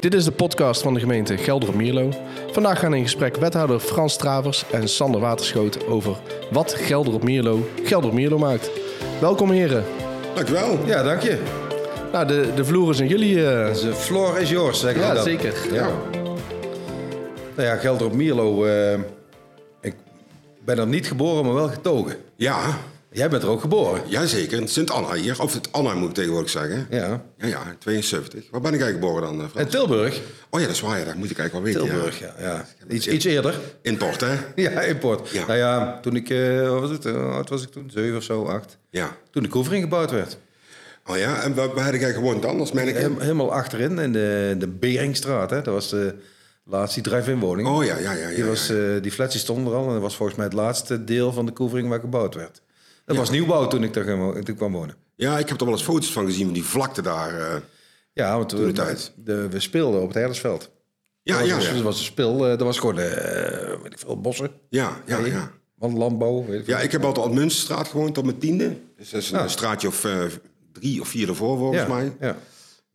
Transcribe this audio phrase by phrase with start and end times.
[0.00, 2.08] Dit is de podcast van de gemeente Gelder-Mierlo.
[2.52, 6.16] Vandaag gaan in gesprek wethouder Frans Travers en Sander Waterschoot over
[6.50, 8.70] wat Gelder op Mierlo Gelder-Mierlo maakt.
[9.20, 9.84] Welkom heren.
[10.34, 10.78] Dankjewel.
[10.86, 11.42] Ja, dank je.
[12.12, 13.46] Nou, de, de vloer is aan jullie.
[13.46, 15.24] eh, De floor is yours, zeg ja, dat.
[15.24, 15.54] zeker.
[15.72, 15.88] Ja.
[17.56, 18.64] Nou ja, Gelder op Mierlo.
[18.64, 18.98] eh,
[19.80, 19.94] ik
[20.64, 22.16] ben er niet geboren, maar wel getogen.
[22.36, 22.58] Ja,
[23.10, 24.02] Jij bent er ook geboren.
[24.06, 24.60] jazeker.
[24.60, 25.40] In Sint-Anna hier.
[25.42, 26.86] Of het Anna moet ik tegenwoordig zeggen.
[26.90, 27.24] Ja.
[27.38, 28.44] Ja, ja, 72.
[28.50, 29.66] Waar ben ik eigenlijk geboren dan, eh, Frans?
[29.66, 30.20] En Tilburg.
[30.50, 30.98] Oh ja, dat is waar.
[30.98, 31.94] Ja, dat moet ik eigenlijk wel weten.
[31.94, 32.34] Tilburg, ja.
[32.38, 32.64] ja.
[32.88, 33.60] Iets, iets eerder.
[33.82, 34.34] Import, hè?
[34.54, 35.28] Ja, import.
[35.30, 35.46] Ja.
[35.46, 37.90] Nou ja, toen ik, eh, wat was het, eh, hoe oud was ik toen?
[37.94, 38.78] Zeven of zo, acht.
[38.90, 39.16] Ja.
[39.30, 40.38] Toen de Koevering gebouwd werd.
[41.06, 42.60] Oh ja, en waar, waar heb jij gewoond dan?
[42.60, 45.50] Als Hem- helemaal achterin, in de, de Beringstraat.
[45.50, 45.62] Hè.
[45.62, 46.14] Dat was de
[46.64, 47.68] laatste drive-in woning.
[47.68, 48.28] Oh ja, ja, ja.
[48.28, 48.72] ja, Die, was,
[49.02, 51.46] die flats die stonden er al en dat was volgens mij het laatste deel van
[51.46, 52.60] de Koevering waar gebouwd werd.
[53.08, 54.96] Dat was nieuwbouw toen ik daar toen kwam wonen.
[55.14, 57.40] Ja, ik heb er wel eens foto's van gezien van die vlakte daar.
[57.40, 57.60] eh.
[58.12, 60.70] Ja, want de we, de, we speelden op het Herdersveld.
[61.22, 61.72] Ja, dat ja, was, ja.
[61.74, 64.50] Dat was een speel, eh, dat was gewoon, eh weet ik veel, bossen.
[64.68, 65.50] Ja, ja, ja.
[65.74, 66.66] Want landbouw, weet ik.
[66.66, 68.76] Ja, ik heb altijd op Munsterstraat gewoond op mijn tiende.
[68.96, 69.48] Dus dat is een Ja.
[69.48, 70.06] straatje of
[70.72, 72.12] drie of vier ervoor volgens ja, mij.
[72.20, 72.36] Ja,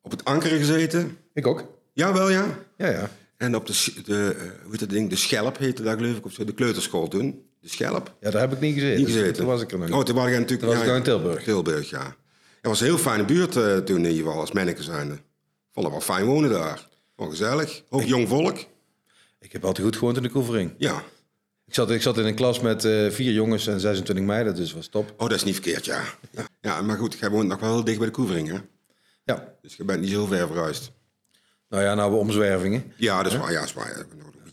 [0.01, 1.17] Op het ankeren gezeten.
[1.33, 1.63] ik ook.
[1.93, 2.45] Jawel, ja.
[2.77, 3.09] Ja, ja.
[3.37, 6.31] En op de, de, hoe heet dat ding, de Schelp heette dat geloof ik, of
[6.31, 7.43] zo, de kleuterschool toen.
[7.63, 8.15] De Schelp.
[8.19, 8.97] Ja, daar heb ik niet gezeten.
[8.97, 9.33] Niet gezeten.
[9.33, 9.91] Toen was ik er nog.
[9.91, 10.59] Oh, toen was ik natuurlijk...
[10.59, 11.43] Toen was ik nog in Tilburg.
[11.43, 12.03] Tilburg, ja.
[12.03, 15.17] Het was een heel fijne buurt eh, toen in ieder geval, als manneke zijnde.
[15.71, 16.87] Vond het wel fijn wonen daar.
[17.15, 17.83] Wel gezellig.
[17.89, 18.57] Ook jong volk.
[19.39, 20.73] Ik heb altijd goed gewoond in de Koevering.
[20.77, 21.03] Ja.
[21.65, 24.73] Ik zat, ik zat in een klas met eh, vier jongens en 26 meiden, dus
[24.73, 25.13] was top.
[25.17, 26.03] Oh, dat is niet verkeerd, ja.
[26.31, 26.47] ja.
[26.61, 28.57] Ja, maar goed, jij woont nog wel heel dicht bij de Koevering, hè?
[29.23, 29.53] Ja.
[29.61, 30.91] Dus je bent niet zo ver verhuisd.
[31.69, 32.93] Nou ja, nou we omzwervingen.
[32.95, 33.51] Ja, dat is waar.
[33.51, 34.05] Ja, dat is waar.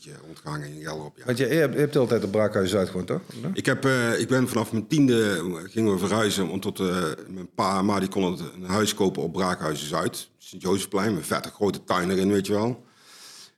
[0.05, 1.25] Beetje rondgehangen in Gelderop, ja.
[1.25, 3.21] Want je, je, hebt, je hebt altijd op Braakhuis Zuid gewoond, toch?
[3.53, 6.61] Ik, heb, eh, ik ben vanaf mijn tiende eh, gingen we verhuizen.
[6.61, 6.87] Tot eh,
[7.29, 10.31] mijn pa en ma die konden een huis kopen op Braakhuizen Zuid.
[10.39, 12.85] Sint-Jozefplein, met vette grote tuin erin, weet je wel.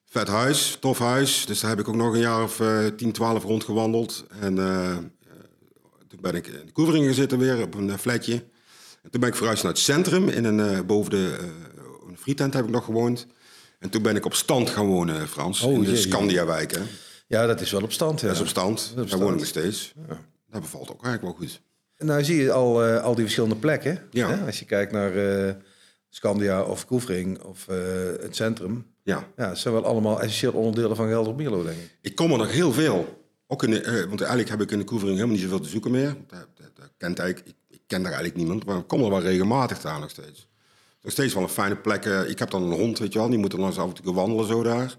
[0.05, 1.47] Vet huis, tof huis.
[1.47, 4.25] Dus daar heb ik ook nog een jaar of eh 10, 12 rondgewandeld.
[4.41, 4.55] En
[6.09, 8.35] toen ben ik in de Koevering gezeten weer op een flatje.
[9.03, 10.29] En toen ben ik verhuisd naar het centrum.
[10.29, 11.39] In een, boven de
[12.09, 13.27] een frietent heb ik nog gewoond.
[13.83, 15.63] En toen ben ik op stand gaan wonen, Frans.
[15.63, 15.97] Oh, in de.
[15.97, 16.81] Scandiawijk, hè.
[17.27, 18.21] Ja, dat is wel op stand.
[18.21, 18.27] Ja.
[18.27, 18.93] Dat is op stand.
[18.97, 19.93] Daar woon ik nog steeds.
[20.51, 21.61] Dat bevalt ook eigenlijk wel goed.
[21.97, 24.03] En nou zie je al, eh, al die verschillende plekken.
[24.11, 24.29] Ja.
[24.29, 24.47] Hè?
[24.47, 25.55] Als je kijkt naar eh,
[26.09, 27.77] Scandia of Koevering of eh,
[28.21, 28.87] het centrum.
[29.03, 29.29] Ja.
[29.37, 31.99] Ja, het zijn wel allemaal essentieel onderdelen van Gelder Mierlo, denk ik.
[32.01, 33.25] Ik kom er nog heel veel.
[33.47, 35.91] Ook in de, want eigenlijk heb ik in de Koevering helemaal niet zoveel te zoeken
[35.91, 36.17] meer.
[36.27, 39.11] Dat, dat, dat kent eigenlijk, ik, ik ken daar eigenlijk niemand, maar ik kom er
[39.11, 40.49] wel regelmatig daar nog steeds.
[41.03, 42.05] Nog steeds wel een fijne plek.
[42.05, 44.03] eh, Ik heb dan een hond, weet je wel, die moet dan eens af en
[44.03, 44.97] toe wandelen zo daar.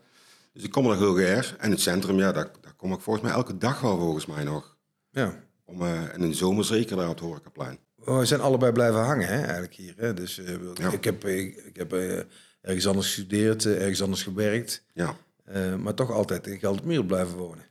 [0.53, 1.55] Dus ik kom er nog heel graag.
[1.57, 4.43] En het centrum, ja, daar, daar kom ik volgens mij elke dag wel volgens mij
[4.43, 4.77] nog.
[5.11, 5.39] Ja.
[5.65, 7.77] Om, eh, en in de zomer zeker daar op het Horecaplein.
[7.95, 9.93] We zijn allebei blijven hangen, hè, eigenlijk hier.
[9.97, 10.13] Hè?
[10.13, 10.91] Dus eh, Ja.
[10.91, 12.19] ik heb, ik, ik heb eh,
[12.61, 14.83] ergens anders gestudeerd, eh, ergens anders gewerkt.
[14.93, 15.15] Ja.
[15.45, 17.65] eh, maar toch altijd in Gelder Mierlo blijven wonen.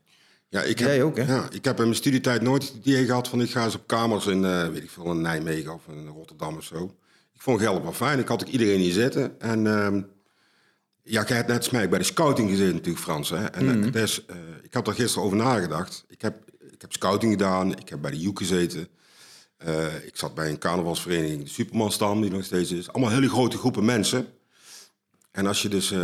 [0.49, 1.35] Ja, ik Jij heb, ook, hè?
[1.35, 3.87] Ja, ik heb in mijn studietijd nooit het idee gehad van ik ga eens op
[3.87, 6.97] kamers in, eh, weet ik veel, in Nijmegen of in Rotterdam of zo.
[7.43, 8.19] Ik vond Gelder wel fijn.
[8.19, 9.41] Ik had ook iedereen hier zitten.
[9.41, 10.03] En ehm,
[11.03, 13.31] ja, hebt net bij de scouting gezeten natuurlijk, Frans.
[13.31, 13.45] Hè?
[13.45, 16.05] En eh, het is, eh, ik had er gisteren over nagedacht.
[16.09, 17.77] Ik heb, ik heb scouting gedaan.
[17.79, 18.89] Ik heb bij de Joek gezeten.
[19.57, 22.93] Eh, ik zat bij een carnavalsvereniging, de Supermanstam, die nog steeds is.
[22.93, 24.27] Allemaal hele grote groepen mensen.
[25.31, 25.95] En als je dus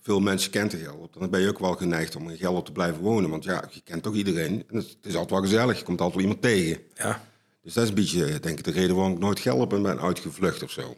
[0.00, 2.72] veel mensen kent in Gelderop, dan ben je ook wel geneigd om in Gelderop te
[2.72, 3.30] blijven wonen.
[3.30, 4.64] Want ja, je kent toch iedereen.
[4.68, 5.78] En het, het is altijd wel gezellig.
[5.78, 6.78] Je komt altijd wel iemand tegen.
[6.94, 7.24] Ja.
[7.66, 10.62] Dus dat is een beetje, denk ik, de reden waarom ik nooit Gelderop ben uitgevlucht
[10.62, 10.96] of zo.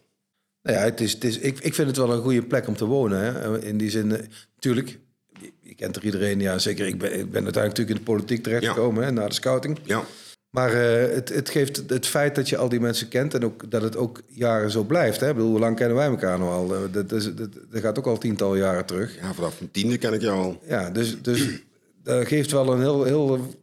[0.63, 2.77] Nou ja, het is, het is, ik, ik vind het wel een goede plek om
[2.77, 3.21] te wonen.
[3.21, 3.63] Hè?
[3.65, 4.23] In die zin, eh,
[4.55, 4.99] natuurlijk,
[5.41, 6.41] je, je kent er iedereen.
[6.41, 6.87] Ja, zeker.
[6.87, 9.79] Ik ben, ik ben uiteindelijk natuurlijk in de politiek terechtgekomen, hè, na de scouting.
[9.85, 10.03] Ja,
[10.51, 13.71] Maar eh, het, het geeft het feit dat je al die mensen kent en ook,
[13.71, 15.21] dat het ook jaren zo blijft.
[15.21, 15.29] Hè?
[15.29, 16.75] Ik bedoel, hoe lang kennen wij elkaar nou al?
[16.75, 19.17] Eh, Dat, is, dat, dat gaat ook al tientallen jaren terug.
[19.21, 20.63] ja vanaf mijn tiende ken ik jou al.
[20.67, 21.49] Ja, dus, dus
[22.03, 23.55] dat geeft wel een heel, heel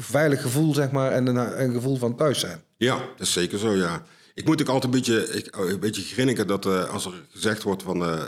[0.00, 2.62] veilig gevoel, zeg maar, en een, een gevoel van thuis zijn.
[2.76, 4.02] Ja, dat is zeker zo, ja.
[4.34, 7.12] Ik moet ook altijd een beetje, ik, oh, een beetje grinniken dat eh, als er
[7.28, 8.04] gezegd wordt van...
[8.04, 8.22] eh,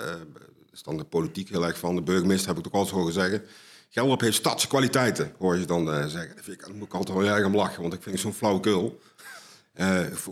[0.73, 3.43] is dan de politiek heel erg van, de burgemeester heb ik ook altijd horen zeggen...
[3.88, 6.35] Gelderop heeft stadse kwaliteiten, hoor je dan zeggen.
[6.41, 9.00] Vind ik, moet ik altijd wel erg om lachen, want ik vind het zo'n flauwekul.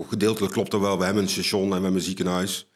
[0.09, 0.99] Gedeeltelijk klopt dat wel.
[0.99, 2.69] We hebben een station en we hebben een ziekenhuis.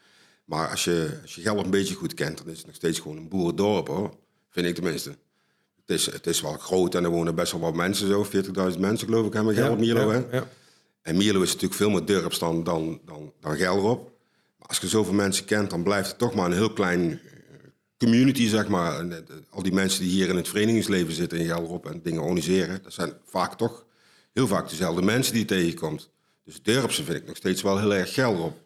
[0.45, 2.99] Maar als je, als je Gelderop een beetje goed kent, dan is het nog steeds
[2.99, 4.15] gewoon een boerendorp, hoor.
[4.49, 5.15] Vind ik tenminste.
[5.85, 8.25] Het is, het is wel groot en er wonen best wel wat mensen, zo
[8.73, 10.17] 40.000 mensen geloof ik, hebben Gelderop, Mierlo, hè?
[10.17, 10.47] ja, ja.
[11.01, 14.11] En Mierlo is natuurlijk veel meer dorps dan, dan, dan, dan Gelderop.
[14.57, 17.19] Maar als je zoveel mensen kent, dan blijft het toch maar een heel klein eh,
[17.97, 18.99] community, zeg maar.
[18.99, 22.21] En, eh, al die mensen die hier in het verenigingsleven zitten in Gelderop en dingen
[22.21, 23.85] organiseren, dat zijn vaak toch
[24.33, 26.09] heel vaak dezelfde mensen die je tegenkomt.
[26.43, 28.57] Dus dorpse vind ik nog steeds wel heel erg Gelderop.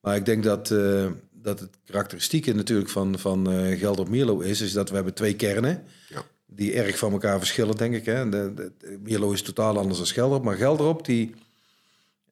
[0.00, 4.60] Maar ik denk dat, eh, dat het karakteristieke natuurlijk van, van uh, Gelder Mierlo is,
[4.60, 5.84] is dat we hebben twee kernen.
[6.08, 6.24] Ja.
[6.46, 8.04] Die erg van elkaar verschillen, denk ik.
[8.04, 8.28] Hè.
[8.28, 10.44] De, de, Mierlo is totaal anders dan Gelderop.
[10.44, 11.34] Maar Gelderop, die,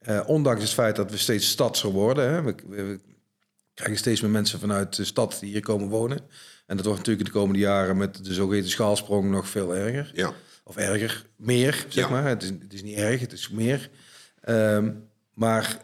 [0.07, 2.29] uh, ondanks het feit dat we steeds stadser worden...
[2.29, 2.99] Hè, we, we,
[3.73, 6.17] krijgen steeds meer mensen vanuit de stad die hier komen wonen.
[6.65, 10.11] En dat wordt natuurlijk in de komende jaren met de zogeheten schaalsprong nog veel erger.
[10.13, 10.33] Ja.
[10.63, 12.09] Of erger, meer, zeg Ja.
[12.09, 12.27] maar.
[12.27, 13.89] Het is, het is niet erg, het is meer.
[14.41, 14.91] Ehm,
[15.33, 15.77] maar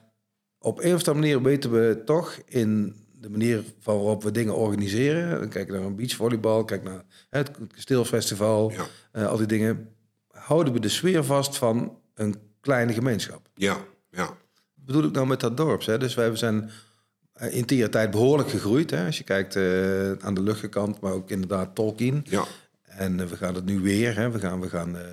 [0.60, 4.56] op een of andere manier weten we toch in de manier van waarop we dingen
[4.56, 5.50] organiseren.
[5.50, 8.86] Kijk naar een beachvolleybal, kijk naar het kasteelfestival, Ja.
[9.12, 9.90] eh, al die dingen.
[10.32, 13.50] Houden we de sfeer vast van een kleine gemeenschap.
[13.54, 13.78] Ja,
[14.12, 14.26] ja.
[14.26, 15.86] Wat bedoel ik nou met dat dorp?
[15.86, 15.98] Hè?
[15.98, 16.70] Dus wij zijn
[17.34, 18.90] eh, in jaar tijd behoorlijk gegroeid.
[18.92, 19.06] Hè?
[19.06, 22.26] Als je kijkt eh, aan de luchtkant, maar ook inderdaad Tolkien.
[22.30, 22.44] Ja,
[22.84, 24.16] En we gaan het nu weer.
[24.16, 24.32] Hè?
[24.32, 25.04] We gaan, we gaan eh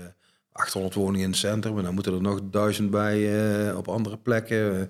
[0.52, 1.78] 800 woningen in het centrum.
[1.78, 4.56] En dan moeten er nog duizend bij op andere plekken.
[4.56, 4.88] Er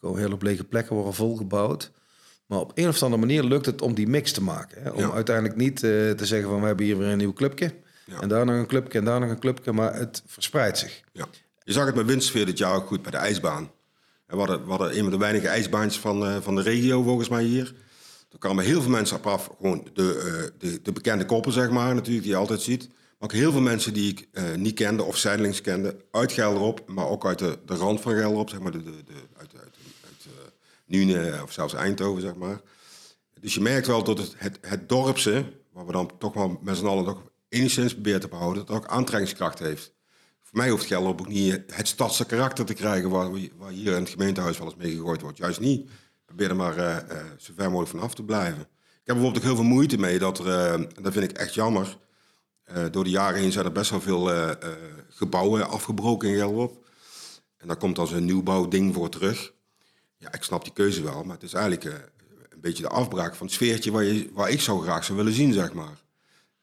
[0.00, 1.90] komen hele lege plekken worden volgebouwd.
[2.46, 4.82] Maar op een of andere manier lukt het om die mix te maken.
[4.82, 4.90] Hè?
[4.90, 5.10] Om Ja.
[5.10, 7.74] uiteindelijk niet eh, te zeggen van we hebben hier weer een nieuw clubje.
[8.04, 8.20] Ja.
[8.20, 9.72] En daar nog een clubje en daar nog een clubje.
[9.72, 11.00] Maar het verspreidt zich.
[11.12, 11.26] ja.
[11.64, 13.70] Je zag het met windsfeer dit jaar ook goed bij de ijsbaan.
[14.26, 17.02] En We hadden, we hadden een van de weinige ijsbaans van, eh, van de regio,
[17.02, 17.74] volgens mij hier.
[18.32, 19.50] Er kwamen heel veel mensen op af.
[19.60, 22.88] Gewoon de, eh, de, de bekende koppen, zeg maar, natuurlijk, die je altijd ziet.
[22.88, 25.96] Maar ook heel veel mensen die ik niet kende of zijdelings kende.
[26.10, 28.72] Uit Gelderop, maar ook uit de, de rand van Gelderop, zeg maar.
[28.72, 29.50] De, de, de, uit
[30.88, 32.60] eh, Nune of zelfs Eindhoven, zeg maar.
[33.40, 36.86] Dus je merkt wel dat het, het, dorpse, waar we dan toch wel met z'n
[36.86, 39.94] allen toch enigszins proberen te behouden, dat ook aantrekkingskracht heeft.
[40.42, 44.00] Voor mij hoeft Gelderop ook niet het stadse karakter te krijgen waar, waar hier in
[44.00, 45.38] het gemeentehuis wel eens mee gegooid wordt.
[45.38, 45.90] Juist niet.
[46.24, 48.60] Probeer er maar eh, eh, zo ver mogelijk vanaf te blijven.
[48.60, 51.98] Ik heb bijvoorbeeld heel veel moeite mee dat er, eh, dat vind ik echt jammer,
[52.66, 54.56] eh, door de jaren heen zijn er best wel veel eh, eh,
[55.08, 56.86] gebouwen afgebroken in Gelderop.
[57.56, 59.52] En daar komt dan zo'n nieuwbouwding voor terug.
[60.18, 61.92] Ja, ik snap die keuze wel, maar het is eigenlijk eh,
[62.50, 65.32] een beetje de afbraak van het sfeertje waar, je, waar ik zo graag zou willen
[65.32, 66.04] zien, zeg maar.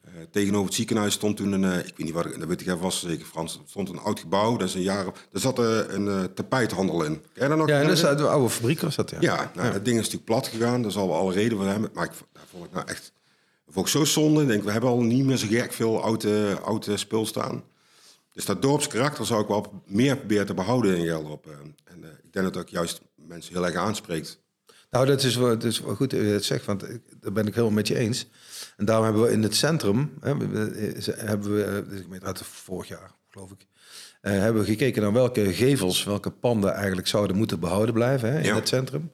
[0.01, 2.67] Eh, tegenover het ziekenhuis stond toen een, eh, ik weet niet wat, dat weet ik
[2.67, 5.57] even vast zeker Frans, er stond een oud gebouw, dat is een jaar, daar zat
[5.59, 7.21] een tapijthandel in.
[7.33, 7.67] Ken je dat nog?
[7.67, 9.17] Ja, dat is uit de oude fabriek was dat, ja.
[9.19, 10.81] Ja, nou, dat ding is natuurlijk plat gegaan.
[10.81, 11.89] Daar zal wel alle reden voor hebben.
[11.93, 13.11] Maar ik, daar vond ik nou echt...
[13.67, 14.41] Vond ik zo zonde.
[14.41, 17.63] Ik denk, we hebben al niet meer zo gek veel oude, oude spul staan.
[18.33, 21.47] Dus dat dorpskarakter zou ik wel meer proberen te behouden in Gelderop.
[21.47, 21.75] En
[22.23, 24.41] ik denk dat ook juist mensen heel erg aanspreekt.
[24.89, 27.31] Nou, dat is wel, dat is wel goed dat je het zegt, want ik- daar
[27.31, 28.27] ben ik helemaal met je eens.
[28.77, 33.11] En daarom hebben we in het centrum, hè, hebben we, eh, de gemeenteraad vorig jaar,
[33.29, 33.65] geloof ik,
[34.21, 38.37] eh, hebben we gekeken naar welke gevels, welke panden eigenlijk zouden moeten behouden blijven hè,
[38.39, 38.55] in Ja.
[38.55, 39.11] het centrum.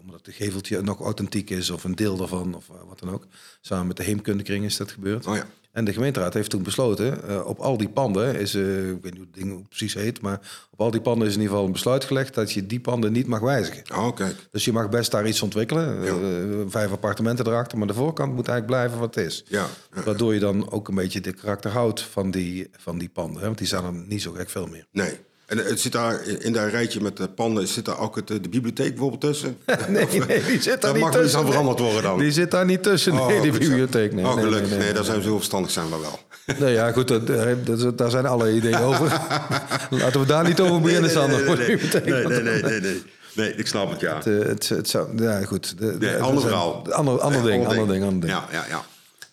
[0.00, 3.26] Omdat de geveltje nog authentiek is of een deel daarvan of eh, wat dan ook.
[3.60, 5.26] Samen met de heemkundekring is dat gebeurd.
[5.26, 5.46] Oh ja.
[5.76, 9.04] En de gemeenteraad heeft toen besloten, eh, op al die panden is, eh, ik weet
[9.04, 10.40] niet hoe het ding precies heet, maar
[10.70, 13.12] op al die panden is in ieder geval een besluit gelegd dat je die panden
[13.12, 13.82] niet mag wijzigen.
[13.94, 14.48] Oh, kijk.
[14.50, 16.02] Dus je mag best daar iets ontwikkelen.
[16.02, 16.10] Ja.
[16.10, 17.78] eh, vijf appartementen erachter.
[17.78, 19.44] Maar de voorkant moet eigenlijk blijven wat het is.
[19.48, 19.66] Ja.
[19.94, 20.02] ja.
[20.02, 23.40] Waardoor je dan ook een beetje de karakter houdt van die, van die panden.
[23.40, 23.46] Hè?
[23.46, 24.86] Want die zijn er niet zo gek veel meer.
[24.92, 25.18] Nee.
[25.46, 28.36] En het zit daar in dat rijtje met de panden, zit daar ook het, eh,
[28.42, 29.56] de bibliotheek bijvoorbeeld tussen?
[29.88, 32.18] Nee, nee, die zit daar Dat niet mag niet aan veranderd worden dan.
[32.18, 33.12] Die zit daar niet tussen.
[33.12, 33.68] Oh, nee, die goed zo.
[33.68, 34.12] bibliotheek.
[34.12, 34.60] Nee, oh, gelukkig.
[34.60, 36.18] nee, Nee, nee, daar zijn we zo verstandig zijn we wel.
[36.58, 39.20] Nou ja, goed, dat, eh, dat- daar zijn alle ideeën over.
[39.90, 41.44] Laten we daar niet over beginnen, Sander.
[41.58, 43.02] nee, nee, nee, nee, nee.
[43.34, 44.14] Nee, ik snap het, ja.
[44.16, 45.78] Het, eh, het, het zou, ja, goed.
[45.78, 46.92] De, de- Nee, er ander verhaal.
[46.92, 48.32] Ander, ander ding, ander ding, ander ding.
[48.32, 48.82] Ja, ja, ja.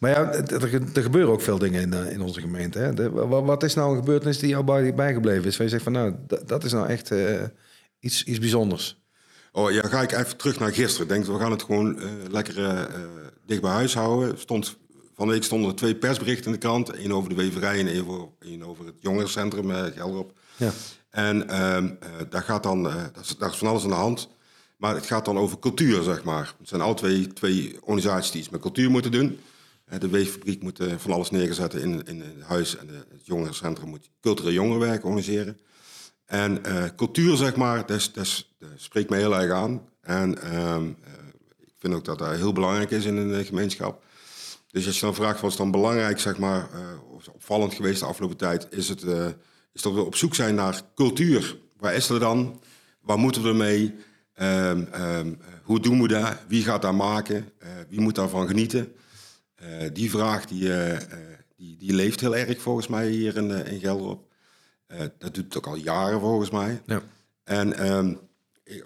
[0.03, 2.79] Maar ja, er, er gebeuren ook veel dingen in, eh, in onze gemeente.
[2.79, 2.93] Hè?
[2.93, 5.57] De- wat is nou een gebeurtenis die jou bij- bijgebleven is?
[5.57, 7.41] Waar je zegt van nou, dat, is nou echt eh,
[7.99, 9.01] iets, iets bijzonders.
[9.51, 11.07] Oh ja, ga ik even terug naar gisteren.
[11.07, 12.87] Ik denk, we gaan het gewoon eh, lekker
[13.45, 14.39] dicht bij huis houden.
[14.39, 14.77] Stond,
[15.15, 16.89] van de week stonden er twee persberichten in de krant.
[16.89, 20.33] één over de weverij en één over, één over het jongerencentrum uh, Gelderop.
[20.55, 20.71] Ja.
[21.09, 24.29] En ehm, eh, daar, gaat dan, daar is van alles aan de hand.
[24.77, 26.53] Maar het gaat dan over cultuur, zeg maar.
[26.59, 29.39] Het zijn al twee, twee organisaties die iets met cultuur moeten doen.
[29.99, 32.77] De weeffabriek moet eh, van alles neerzetten in, in het huis.
[32.77, 35.59] En het jongerencentrum moet cultureel jongerenwerk organiseren.
[36.25, 39.81] En eh, cultuur, zeg maar, dat, dat, dat spreekt me heel erg aan.
[40.01, 41.11] En ehm, eh,
[41.59, 44.03] ik vind ook dat dat heel belangrijk is in een gemeenschap.
[44.71, 46.69] Dus als je dan vraagt wat is dan belangrijk, zeg maar,
[47.09, 49.03] of opvallend geweest de afgelopen tijd, is het
[49.73, 51.57] is dat we op zoek zijn naar cultuur.
[51.77, 52.61] Waar is er dan?
[53.01, 53.95] Waar moeten we ermee?
[54.33, 56.37] Ehm, ehm, eh, hoe doen we dat?
[56.47, 57.49] Wie gaat daar maken?
[57.89, 58.93] Wie moet daarvan genieten?
[59.63, 63.51] Eh, die vraag die, eh, eh, die, die leeft heel erg volgens mij hier in,
[63.65, 64.31] in Gelderop.
[65.17, 66.81] Dat doet het ook al jaren volgens mij.
[66.85, 67.01] Ja.
[67.43, 68.13] En ehm,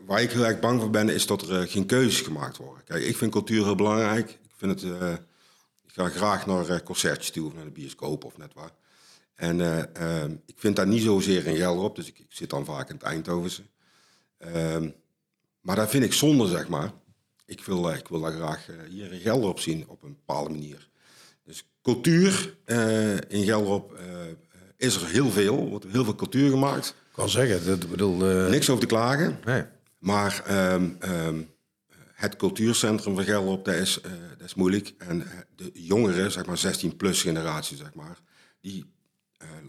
[0.06, 2.84] waar ik heel erg bang voor ben, is dat er geen keuzes gemaakt worden.
[2.84, 4.30] Kijk, ik vind cultuur heel belangrijk.
[4.30, 4.92] Ik, vind het,
[5.86, 8.72] ik ga graag naar concertjes toe of naar de bioscoop of net waar.
[9.38, 12.66] En eh, ehm, ik vind dat niet zozeer in Gelderop, dus ik, ik zit dan
[12.66, 13.62] vaak in het Eindhovense.
[14.38, 14.90] Ehm,
[15.62, 16.92] maar dat vind ik zonde, zeg maar.
[17.48, 20.50] Ik wil, eh, ik wil daar graag eh, hier in Gelderop zien op een bepaalde
[20.50, 20.90] manier.
[21.44, 24.00] Dus cultuur eh, in Gelderop
[24.78, 25.70] is er heel veel.
[25.70, 26.88] Wordt heel veel cultuur gemaakt.
[26.88, 28.16] Ik kan zeggen, dat bedoel...
[28.50, 29.40] Niks over te klagen.
[29.46, 29.64] nee.
[29.98, 31.42] Maar ehm, ehm,
[32.14, 34.00] het cultuurcentrum van Gelderop, dat is,
[34.38, 34.94] dat is moeilijk.
[34.98, 35.24] En
[35.56, 38.18] de jongeren, zeg maar 16-plus generatie, zeg maar,
[38.62, 38.86] die,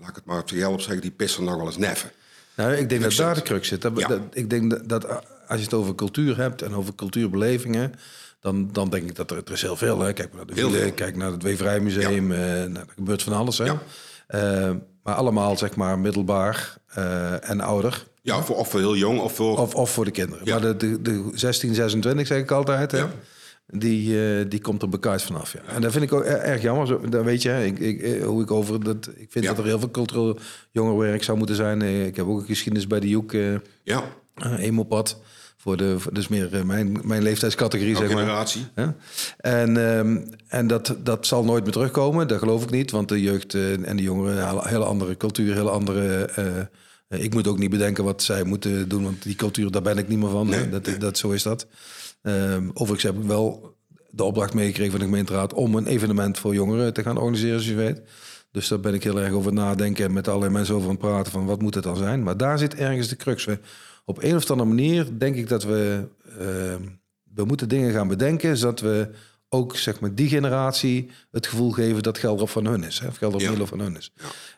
[0.01, 2.11] laat ik het maar op Gelderop zeggen, die pissen nog wel eens neffen.
[2.57, 3.83] Nou, ik denk dat daar de crux zit.
[3.83, 4.09] Dat, Ja.
[4.09, 7.93] dat- ik denk dat, dat als je het over cultuur hebt en over cultuurbelevingen,
[8.41, 10.01] dan, dan denk ik dat er, er is heel veel.
[10.01, 10.13] Hè.
[10.13, 13.59] Kijk naar de wielen, kijk naar het Weverijmuseum, eh nou, er gebeurt van alles.
[13.59, 13.65] Hè.
[13.65, 13.79] Ja.
[14.27, 14.71] Eh,
[15.03, 18.05] maar allemaal zeg maar middelbaar eh, en ouder.
[18.23, 19.59] Ja, voor, of voor heel jong of voor...
[19.59, 20.45] Of, of voor de kinderen.
[20.47, 20.53] Ja.
[20.59, 22.91] Maar de, de, de 16, 26 zeg ik altijd.
[22.93, 22.99] Hè?
[22.99, 23.11] Ja.
[23.67, 25.53] Die, die komt er bekijs vanaf.
[25.53, 25.61] Ja.
[25.75, 26.87] En dat vind ik ook er- erg jammer.
[26.87, 29.11] Zo, dan weet je, hè, ik, ik, hoe ik over dat.
[29.17, 29.51] Ik vind Ja.
[29.51, 30.39] dat er heel veel cultureel
[30.71, 31.83] jongerenwerk zou moeten zijn.
[31.83, 33.33] Ik heb ook een geschiedenis bij de Joek,
[33.83, 34.03] ja,
[34.47, 35.21] uh, Emopad.
[35.61, 38.19] Voor de, voor, dus meer eh, mijn, mijn leeftijdscategorie, zeg maar.
[38.19, 38.67] generatie.
[38.75, 38.95] Ja.
[39.39, 40.17] En, ehm,
[40.49, 42.91] en dat, dat zal nooit meer terugkomen, dat geloof ik niet.
[42.91, 46.25] Want de jeugd eh, en de jongeren hebben een hele andere cultuur, hele andere...
[46.25, 46.67] eh, eh,
[47.09, 50.09] ik moet ook niet bedenken wat zij moeten doen, want die cultuur, daar ben ik
[50.09, 50.49] niet meer van.
[50.49, 51.67] Nee, dat, dat, zo is dat.
[52.23, 53.77] Ehm, overigens heb ik wel
[54.11, 55.55] de opdracht meegekregen van de gemeenteraad...
[55.55, 58.03] om een evenement voor jongeren te gaan organiseren, zoals je weet.
[58.51, 60.05] Dus daar ben ik heel erg over nadenken...
[60.05, 62.23] en met allerlei mensen over aan het praten van wat moet het dan zijn.
[62.23, 63.45] Maar daar zit ergens de crux.
[63.45, 63.59] We,
[64.05, 66.09] op een of andere manier denk ik dat we...
[66.39, 66.83] ehm,
[67.35, 69.11] we moeten dingen gaan bedenken, zodat we
[69.49, 72.99] ook zeg maar, die generatie het gevoel geven dat Gelderop van hun is.
[72.99, 73.07] Hè?
[73.09, 73.65] Of Gelderop Ja.
[73.67, 74.13] Van hun is.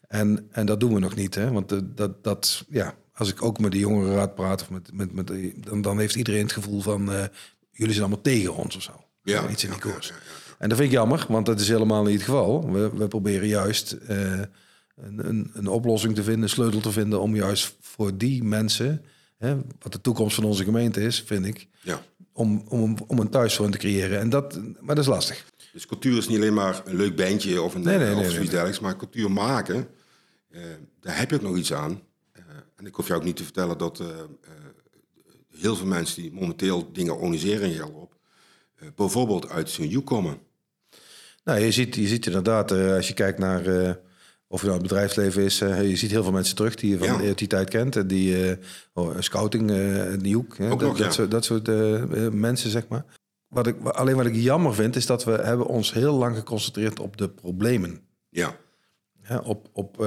[0.09, 1.35] En, en dat doen we nog niet.
[1.35, 1.53] Hè?
[1.53, 5.33] Want dat, dat, ja, als ik ook met de jongerenraad praat, of met, met, met,
[5.67, 7.13] dan, dan heeft iedereen het gevoel van...
[7.13, 7.25] eh,
[7.71, 9.05] jullie zijn allemaal tegen ons of zo.
[9.23, 9.49] Ja.
[9.49, 10.09] Iets in die Ja, koers.
[10.09, 10.21] ja, ja,
[10.61, 12.71] En dat vind ik jammer, want dat is helemaal niet het geval.
[12.73, 14.33] We, we proberen juist eh,
[14.97, 17.21] een, een, een oplossing te vinden, een sleutel te vinden...
[17.21, 19.05] om juist voor die mensen,
[19.39, 22.03] hè, wat de toekomst van onze gemeente is, vind ik Ja.
[22.33, 24.19] om, om, om een thuis voor hen te creëren.
[24.21, 25.45] En dat, maar dat is lastig.
[25.73, 28.37] Dus cultuur is niet alleen maar een leuk bandje of, een, Nee, nee, of zoiets
[28.37, 28.49] nee.
[28.49, 28.81] dergelijks.
[28.81, 29.89] Maar cultuur maken,
[30.51, 30.61] eh,
[31.01, 32.01] daar heb je ook nog iets aan.
[32.33, 32.43] Eh,
[32.77, 34.03] en ik hoef jou ook niet te vertellen dat
[35.57, 38.17] heel veel mensen die momenteel dingen organiseren in Gelderop...
[38.95, 40.49] bijvoorbeeld uit zo'n joek komen.
[41.45, 43.91] Nou, je ziet, je ziet inderdaad, eh, als je kijkt naar eh,
[44.47, 46.99] of het nou het bedrijfsleven is, eh, je ziet heel veel mensen terug die je
[46.99, 47.35] van Ja.
[47.35, 47.97] die tijd kent.
[47.97, 48.57] En die
[48.93, 49.67] oh, scouting,
[50.21, 51.13] die hoek, hè, Ook dat, nog, dat, ja.
[51.13, 51.67] soort, dat soort
[52.35, 53.05] mensen, zeg maar.
[53.49, 57.01] Wat ik, alleen wat ik jammer vind, is dat we hebben ons heel lang geconcentreerd
[57.01, 58.01] op de problemen.
[58.29, 58.57] Ja,
[59.45, 60.07] op op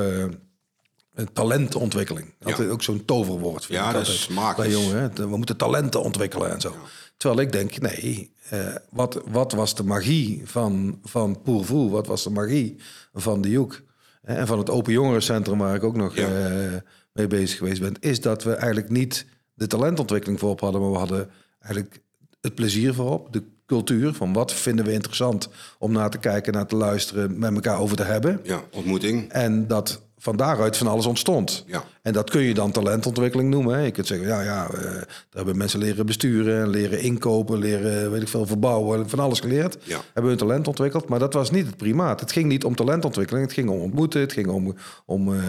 [1.34, 2.34] talentontwikkeling.
[2.44, 3.66] Altijd ook zo'n toverwoord.
[3.66, 4.56] vind Ja, ik dat is magisch.
[4.66, 5.10] Bij jongeren, hè.
[5.30, 6.75] we moeten talenten ontwikkelen en zo.
[7.24, 11.89] Terwijl ik denk, nee, eh, wat, wat was de magie van, van Poervoer?
[11.89, 12.75] Wat was de magie
[13.13, 13.82] van de Joek?
[14.22, 16.27] Hè, En van het Open Jongerencentrum, waar ik ook nog Ja.
[16.27, 16.72] eh,
[17.13, 17.96] mee bezig geweest ben...
[18.00, 20.82] is dat we eigenlijk niet de talentontwikkeling voorop hadden...
[20.82, 22.00] maar we hadden eigenlijk
[22.42, 24.13] het plezier voorop, de cultuur...
[24.13, 25.50] van wat vinden we interessant
[25.80, 27.39] om naar te kijken, naar te luisteren...
[27.39, 28.39] met elkaar over te hebben.
[28.44, 29.32] ja, ontmoeting.
[29.32, 31.63] En dat van daaruit van alles ontstond.
[31.68, 31.84] Ja.
[32.01, 33.75] En dat kun je dan talentontwikkeling noemen.
[33.75, 33.82] Hè.
[33.82, 38.22] Je kunt zeggen, ja, ja, eh, daar hebben mensen leren besturen, leren inkopen, leren, weet
[38.22, 39.77] ik veel, verbouwen, van alles geleerd.
[39.84, 40.00] Ja.
[40.13, 42.20] Hebben hun talent ontwikkeld, maar dat was niet het primaat.
[42.20, 44.75] Het ging niet om talentontwikkeling, het ging om ontmoeten, het ging om,
[45.06, 45.39] om, eh,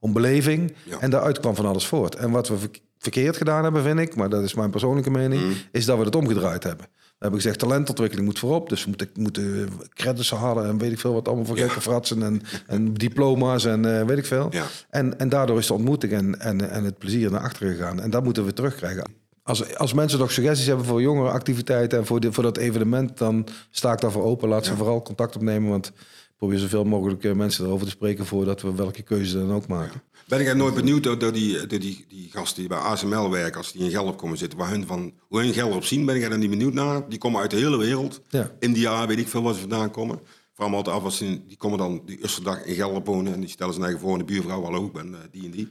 [0.00, 0.74] om beleving.
[0.84, 0.98] Ja.
[1.00, 2.14] En daaruit kwam van alles voort.
[2.14, 5.42] En wat we verk- verkeerd gedaan hebben, vind ik, maar dat is mijn persoonlijke mening,
[5.42, 5.52] Mm.
[5.72, 6.86] is dat we het omgedraaid hebben.
[7.22, 8.68] Hebben gezegd, talentontwikkeling moet voorop.
[8.68, 11.66] Dus we moeten, moeten credits halen en weet ik veel wat allemaal voor Ja.
[11.66, 14.48] gekke fratsen en, en diploma's en eh, weet ik veel.
[14.50, 14.64] Ja.
[14.90, 18.00] En, en daardoor is de ontmoeting en, en, en het plezier naar achteren gegaan.
[18.00, 19.04] En dat moeten we terugkrijgen.
[19.42, 23.18] Als, als mensen nog suggesties hebben voor jongere activiteiten en voor, de, voor dat evenement,
[23.18, 24.48] dan sta ik daarvoor open.
[24.48, 25.94] Laat ze vooral contact opnemen, want ik
[26.36, 30.02] probeer zoveel mogelijk eh, mensen erover te spreken voordat we welke keuze dan ook maken.
[30.26, 33.58] Ben ik nooit benieuwd door, door die, door die, die gasten die bij ASML werken,
[33.58, 36.22] als die in Gelderop komen zitten, waar hun van, hoe hun Gelderop zien, ben ik
[36.22, 37.08] er niet benieuwd naar.
[37.08, 38.20] Die komen uit de hele wereld.
[38.28, 38.50] Ja.
[38.58, 40.20] India, weet ik veel waar ze vandaan komen.
[40.54, 43.34] Vraag me altijd af, als ze, die komen dan die eerste dag in Gelderop wonen
[43.34, 45.68] en die stellen zijn eigen voor de buurvrouw, hallo, ik ben eh, die en die.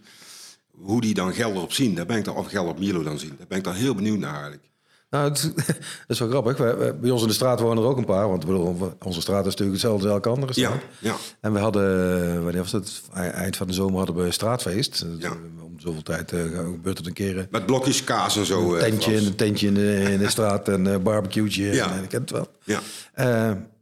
[0.72, 3.48] Hoe die dan Gelderop zien, daar ben ik dan, of Gelderop Milo dan zien, daar
[3.48, 4.71] ben ik dan heel benieuwd naar eigenlijk.
[5.12, 5.75] Nou, het, dat
[6.08, 6.58] is wel grappig.
[7.00, 8.27] Bij ons in de straat wonen er ook een paar.
[8.30, 10.74] Want bedoel, onze straat is natuurlijk hetzelfde als elke andere straat.
[11.00, 11.15] Ja, ja.
[11.41, 13.01] En we hadden, wanneer was het?
[13.15, 15.06] E- Eind van de zomer hadden we een straatfeest.
[15.18, 15.32] Ja.
[15.63, 17.38] Om zoveel tijd eh, gebeurt het een keer.
[17.38, 18.74] eh, Met blokjes kaas en zo.
[18.74, 21.74] Een eh, tentje, een tentje in de, in de straat en een barbecue'tje.
[21.74, 21.91] Ja.
[21.96, 22.48] En, ik ken het wel.
[22.63, 22.80] Ja,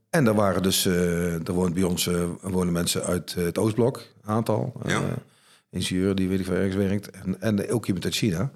[0.09, 2.09] en er waren dus, eh er wonen bij ons
[2.41, 4.74] wonen mensen uit het Oostblok, een aantal.
[4.86, 5.01] Ja.
[5.69, 7.09] ingenieur die weet ik wel ergens werkt.
[7.09, 8.51] En, en ook iemand uit China.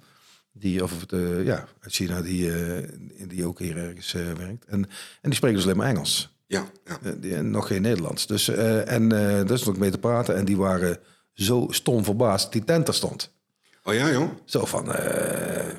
[0.56, 2.90] Die, of eh, ja, uit China, die, eh,
[3.28, 4.66] die ook hier ergens eh, werkt.
[4.66, 4.80] En,
[5.22, 6.36] en die spreken dus alleen maar Engels.
[6.48, 6.98] ja, ja.
[7.04, 8.28] Eh, die- en nog geen Nederlands.
[8.28, 8.48] Dus,
[8.86, 10.36] en daar is nog mee te praten.
[10.36, 10.98] En die waren
[11.34, 13.32] zo stom verbaasd die tent er stond.
[13.84, 14.30] Oh ja, joh.
[14.46, 14.86] Zo van,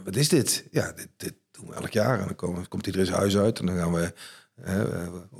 [0.05, 0.65] wat is dit?
[0.71, 2.19] Ja, dit, dit doen we elk jaar.
[2.21, 4.13] En dan komen, komt iedereen zijn huis uit en dan gaan we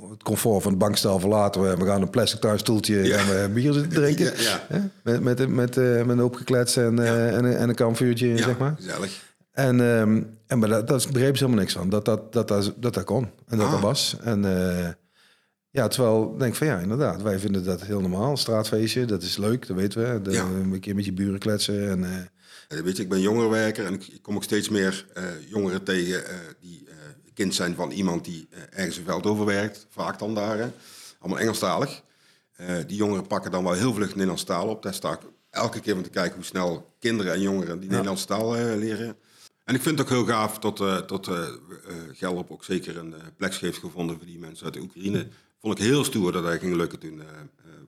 [0.09, 1.61] het comfort van het bankstel verlaten.
[1.61, 3.17] We, we gaan een plastic thuisstoeltje Ja.
[3.17, 4.25] en we bier zitten drinken.
[4.37, 4.61] Ja, ja.
[4.67, 4.79] Hè?
[5.03, 6.99] Met, met, met, met een hoop en, en,
[7.45, 8.73] een- en een kampvuurtje, zeg maar.
[8.75, 9.24] gezellig.
[9.55, 11.89] En, ehm en maar dat, dat begreep ze helemaal niks van.
[11.89, 13.29] Dat dat, dat, dat, dat, dat kon.
[13.47, 13.71] En dat Ah.
[13.71, 14.17] dat was.
[14.21, 14.89] En eh,
[15.69, 17.21] ja, terwijl ik denk van ja, inderdaad.
[17.21, 18.37] Wij vinden dat heel normaal.
[18.37, 20.21] Straatfeestje, dat is leuk, dat weten we.
[20.21, 20.43] De, Ja.
[20.43, 21.89] Een keer met je buren kletsen.
[21.89, 22.19] En, eh,
[22.67, 26.23] Eh, weet je, ik ben jongerenwerker en ik, kom ook steeds meer eh, jongeren tegen
[26.59, 26.87] die
[27.33, 29.87] kind zijn van iemand die ergens in Veldhoven werkt.
[29.89, 30.67] Vaak dan daar, hè.
[31.19, 32.03] allemaal Engelstalig.
[32.87, 34.83] Die jongeren pakken dan wel heel vlug Nederlandse taal op.
[34.83, 35.19] Daar sta ik
[35.49, 39.15] elke keer van te kijken hoe snel kinderen en jongeren die Nederlandse taal leren.
[39.65, 41.29] En ik vind het ook heel gaaf dat, eh dat
[42.13, 45.27] Gelderop ook zeker een plek heeft gevonden voor die mensen uit de Oekraïne.
[45.61, 47.21] Vond ik heel stoer dat hij ging lukken toen.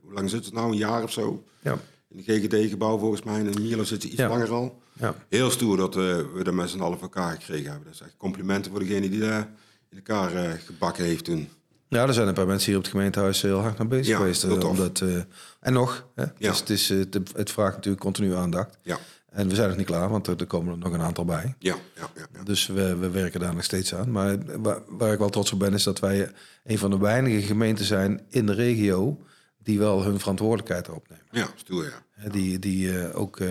[0.01, 0.71] hoe lang zit het nou?
[0.71, 1.43] Een jaar of zo?
[1.59, 3.39] ja, In de GGD-gebouw volgens mij.
[3.39, 4.27] En in Mierlo zit ze iets Ja.
[4.29, 4.81] langer al.
[4.93, 5.15] ja.
[5.29, 7.83] Heel stoer dat we met z'n allen voor elkaar gekregen hebben.
[7.85, 9.49] Dat is echt complimenten voor degene die daar
[9.89, 11.49] in elkaar gebakken heeft toen.
[11.89, 14.17] Ja, er zijn een paar mensen hier op het gemeentehuis heel hard naar bezig Ja,
[14.17, 14.43] geweest.
[14.63, 15.15] Omdat, eh,
[15.59, 16.23] en nog, hè?
[16.23, 16.31] Ja.
[16.37, 18.77] Dus het, is, het, het vraagt natuurlijk continu aandacht.
[18.81, 18.99] Ja,
[19.31, 21.55] En we zijn nog niet klaar, want er, er komen er nog een aantal bij.
[21.59, 22.09] ja, ja.
[22.15, 22.43] ja, ja.
[22.43, 24.11] Dus we, we werken daar nog steeds aan.
[24.11, 26.31] Maar waar, waar ik wel trots op ben, is dat wij
[26.63, 29.21] een van de weinige gemeenten zijn in de regio
[29.57, 31.25] die wel hun verantwoordelijkheid erop nemen.
[31.31, 32.29] Ja, stoer, ja.
[32.29, 33.49] Die, die eh, ook eh,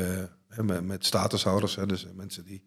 [0.62, 2.64] met, met statushouders, dus mensen die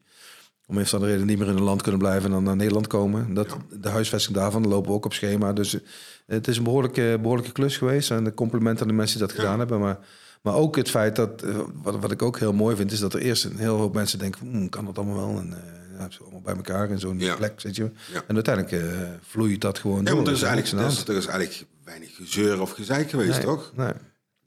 [0.70, 2.56] om een of andere reden niet meer in een land kunnen blijven en dan naar
[2.56, 3.34] Nederland komen.
[3.34, 5.54] Dat, De huisvesting daarvan lopen we ook op schema.
[5.54, 5.82] Dus eh,
[6.26, 8.12] het is een behoorlijke, behoorlijke klus geweest.
[8.12, 9.80] En de complimenten aan de mensen die dat gedaan hebben.
[9.80, 10.00] Maar,
[10.42, 13.14] maar ook het feit dat, eh, wat, wat ik ook heel mooi vind, is dat
[13.14, 15.38] er eerst een heel hoop mensen denken: "Hmm, kan dat allemaal wel?
[15.40, 17.36] En eh, ja, allemaal bij elkaar in zo'n Ja.
[17.36, 17.92] plek zit je.
[18.14, 18.24] Ja.
[18.28, 20.16] En uiteindelijk eh, vloeit dat gewoon Ja, door.
[20.16, 23.72] want er is, eigenlijk, er, is, er is eigenlijk weinig gezeur of gezeik geweest, toch?
[23.76, 23.92] Nee.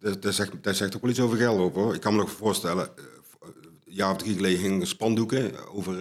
[0.01, 1.95] Dat, dat, zegt, dat zegt ook wel iets over geld op, hoor.
[1.95, 2.89] Ik kan me nog voorstellen,
[3.41, 3.53] een
[3.85, 5.95] jaar of drie geleden hingen spandoeken over...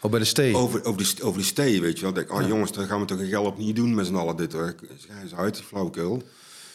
[0.00, 0.56] Oh, bij de stee.
[0.56, 2.10] Over, over, die, over die stee, weet je wel.
[2.10, 4.14] Ik denk, oh jongens, daar gaan we toch een geld op niet doen met z'n
[4.14, 4.52] allen dit.
[4.52, 4.74] Hoor.
[4.96, 6.22] Schrijf uit, flauwekul.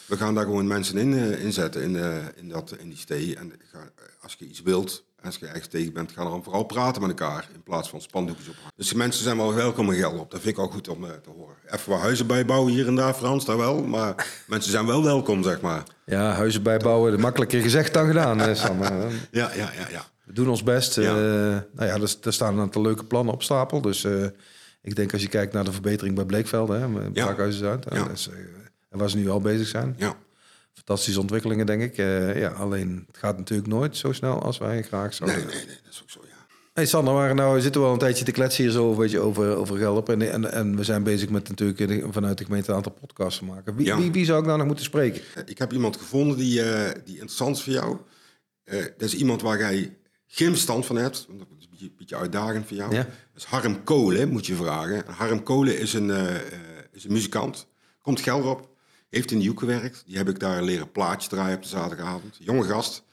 [0.10, 3.36] We gaan daar gewoon mensen in eh, inzetten in, eh, in, dat, in die stee.
[3.36, 3.80] En ga,
[4.22, 7.48] als je iets wilt, als je ergens tegen bent, ga dan vooral praten met elkaar.
[7.54, 8.72] In plaats van spandoekjes ophangen.
[8.76, 10.32] Dus de mensen zijn wel welkom in geld op.
[10.32, 11.56] Dat vind ik ook goed om eh, te horen.
[11.70, 13.84] Even wat huizen bijbouwen hier en daar, Frans, daar wel.
[13.84, 15.84] Maar mensen zijn wel welkom, zeg maar.
[16.06, 17.20] Ja, huizen bijbouwen.
[17.20, 18.82] Makkelijker gezegd dan gedaan, eh, Sam.
[18.84, 18.92] Eh,
[19.32, 20.06] Ja, ja, ja, ja.
[20.26, 20.96] We doen ons best.
[20.96, 21.14] Ja.
[21.14, 23.82] Nou ja, er, er staan een aantal leuke plannen op stapel.
[23.82, 24.26] Dus eh,
[24.82, 27.52] ik denk als je kijkt naar de verbetering bij Bleekveld, hè, Ja.
[27.52, 28.04] Zuid, Ja.
[28.04, 28.36] dat is, eh,
[28.90, 29.96] en waar ze nu al bezig zijn.
[29.98, 30.16] ja.
[30.74, 31.98] Fantastische ontwikkelingen, denk ik.
[31.98, 35.48] Eh, ja, alleen het gaat natuurlijk nooit zo snel als wij graag Nee, zouden.
[35.48, 36.46] nee, nee, dat is ook zo, ja.
[36.74, 38.88] Hey Sander, maar nou we zitten wel een tijdje te kletsen hier zo
[39.20, 40.10] over, over Gelderop.
[40.10, 43.46] En, en, en we zijn bezig met natuurlijk vanuit de gemeente een aantal podcasts te
[43.46, 43.76] maken.
[43.76, 43.98] Wie, Ja.
[43.98, 45.22] wie, wie zou ik nou nog moeten spreken?
[45.46, 47.98] Ik heb iemand gevonden die, eh, die interessant is voor jou.
[48.64, 49.98] Eh, dat is iemand waar jij
[50.28, 51.26] geen verstand van hebt.
[51.28, 52.94] want Dat is een beetje, een beetje uitdagend voor jou.
[52.96, 53.04] Ja.
[53.04, 55.04] Dat is Harm Kolen, moet je vragen.
[55.08, 56.42] Harm Kolen is een, eh, eh,
[56.92, 57.68] is een muzikant.
[58.02, 58.68] Komt Gelder op.
[59.10, 60.04] Heeft in de Joek gewerkt.
[60.06, 62.36] Die heb ik daar leren plaatje draaien op de zaterdagavond.
[62.40, 63.04] Jonge gast.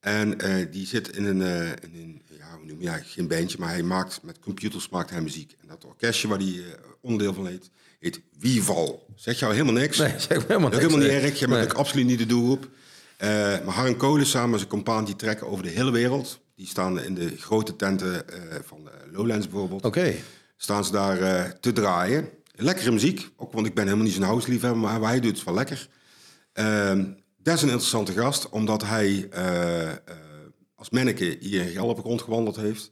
[0.00, 3.28] En eh, die zit in een, eh, in een ja, hoe noem je eigenlijk, geen
[3.28, 5.56] bandje, maar hij maakt met computers maakt hij muziek.
[5.60, 6.62] En dat orkestje waar hij eh,
[7.00, 9.06] onderdeel van heet, heet Wieval.
[9.16, 9.98] Zeg jou helemaal niks?
[9.98, 10.94] Nee, zeg helemaal Dat is niks.
[10.94, 11.38] helemaal niet erg.
[11.38, 12.68] Je bent ook absoluut niet de doelgroep.
[13.64, 16.40] Maar Harm Kolen samen met zijn compaan die trekken over de hele wereld.
[16.56, 18.24] Die staan in de grote tenten
[18.64, 19.84] van Lowlands bijvoorbeeld.
[19.84, 20.14] Oké.
[20.56, 22.28] Staan ze daar te draaien.
[22.62, 23.30] Lekkere muziek.
[23.36, 25.88] Ook want ik ben helemaal niet zo'n house-liefhebber, maar hij doet het wel lekker.
[26.52, 27.04] Ehm,
[27.38, 29.96] dat is een interessante gast, omdat hij eh, eh,
[30.74, 32.90] als manneke hier in Gelderop rondgewandeld heeft.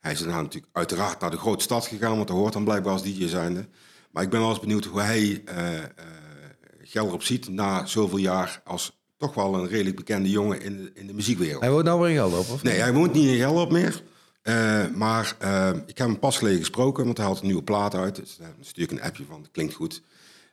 [0.00, 2.92] Hij is daarna natuurlijk uiteraard naar de grote stad gegaan, want dat hoort dan blijkbaar
[2.92, 3.68] als DJ zijnde.
[4.10, 5.58] Maar ik ben wel eens benieuwd hoe hij eh
[6.90, 11.06] Gelderop ziet na zoveel jaar als toch wel een redelijk bekende jongen in de, in
[11.06, 11.60] de muziekwereld.
[11.60, 12.62] Hij woont nou weer in Gelderop, of?
[12.62, 14.02] Nee, hij woont niet in Gelderop meer.
[14.42, 17.94] Eh, maar eh, ik heb hem pas geleden gesproken, want hij had een nieuwe plaat
[17.94, 18.16] uit.
[18.16, 20.02] Dus daar stuur ik een appje van, klinkt goed.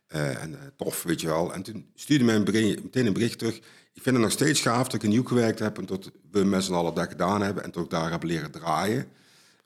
[0.08, 1.54] Eh, en eh, tof, weet je wel.
[1.54, 2.44] En toen stuurde mij een
[2.84, 3.56] meteen een bericht terug.
[3.94, 5.78] Ik vind het nog steeds gaaf dat ik in Nieuw gewerkt heb...
[5.78, 7.64] en dat we met z'n allen dat gedaan hebben...
[7.64, 9.08] en dat ik daar heb leren draaien.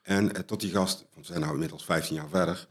[0.02, 2.68] En eh, tot die gast, want we zijn nu inmiddels 15 jaar verder...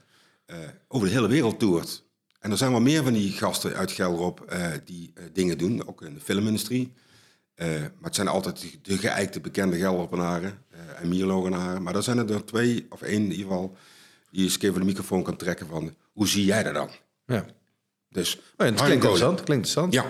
[0.47, 0.57] eh,
[0.89, 2.05] over de hele wereld toert.
[2.41, 4.41] En er zijn wel meer van die gasten uit Gelderop...
[4.41, 6.93] eh, die eh, dingen doen, ook in de filmindustrie...
[7.61, 11.83] Eh, maar het zijn altijd de- geëikte bekende Gelderpenaren eh en Mierlogenaren.
[11.83, 13.77] Maar er zijn er twee, of één in ieder geval,
[14.31, 15.94] die eens een keer voor de microfoon kan trekken van...
[16.12, 16.88] Hoe zie jij dat dan?
[17.27, 17.44] Ja.
[18.09, 19.42] Dus, Oh, ja, het Harm klinkt interessant.
[19.42, 19.92] Klinkt interessant.
[19.94, 20.05] Ja,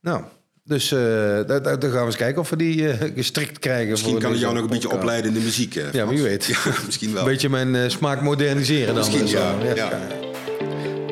[0.00, 0.24] Nou,
[0.64, 0.98] dus eh
[1.46, 3.90] daar, gaan we eens kijken of we die gestrikt krijgen.
[3.90, 5.76] misschien voor kan ik jou nog een beetje opleiden in de muziek.
[5.76, 6.44] eh, Ja, wie weet.
[6.64, 7.22] Ja, misschien wel.
[7.22, 9.10] Een beetje mijn smaak moderniseren dan.
[9.10, 9.74] Misschien, ja.
[9.74, 10.08] ja.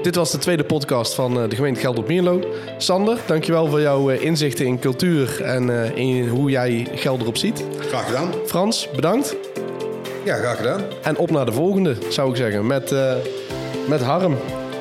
[0.02, 2.40] Dit was de tweede podcast van eh, de gemeente Gelderop-Mierlo.
[2.78, 7.64] Sander, dankjewel voor jouw eh, inzichten in cultuur en eh, in hoe jij Gelderop ziet.
[7.78, 8.30] Graag gedaan.
[8.46, 9.36] Frans, bedankt.
[10.24, 10.80] Ja, graag gedaan.
[11.02, 12.66] En op naar de volgende, zou ik zeggen.
[12.66, 13.12] Met, eh,
[13.88, 14.36] met Harm.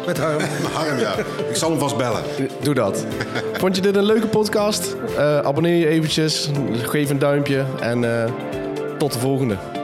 [0.06, 0.42] Met Harm.
[0.74, 1.16] Harm, ja.
[1.50, 2.22] Ik zal hem vast bellen.
[2.62, 3.06] Doe dat.
[3.54, 4.96] Vond je dit een leuke podcast?
[5.44, 6.50] Abonneer je eventjes.
[6.74, 7.66] Geef een duimpje.
[7.80, 8.06] En
[8.98, 9.77] tot de volgende.